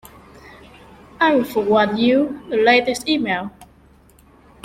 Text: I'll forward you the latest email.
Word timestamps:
I'll 1.19 1.43
forward 1.43 1.95
you 1.99 2.41
the 2.49 2.57
latest 2.57 3.07
email. 3.07 3.51